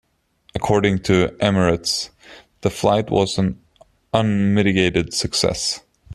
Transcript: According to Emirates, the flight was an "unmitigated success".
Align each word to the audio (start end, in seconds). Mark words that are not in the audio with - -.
According 0.55 1.03
to 1.03 1.27
Emirates, 1.39 2.09
the 2.61 2.71
flight 2.71 3.11
was 3.11 3.37
an 3.37 3.61
"unmitigated 4.15 5.13
success". 5.13 5.81